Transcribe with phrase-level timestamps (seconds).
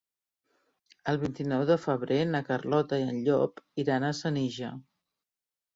[1.13, 4.75] El vint-i-nou de febrer na Carlota i en Llop iran a Senija.